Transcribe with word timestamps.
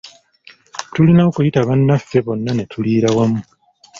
Tulina 0.93 1.21
okuyita 1.29 1.67
bannaffe 1.67 2.17
bonna 2.25 2.51
ne 2.55 2.63
tuliira 2.71 3.09
wamu. 3.17 3.41